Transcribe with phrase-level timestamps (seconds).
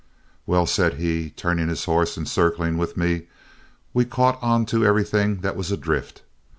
[0.47, 3.27] "Well," said he, turning his horse and circling with me,
[3.93, 6.23] "we caught onto everything that was adrift.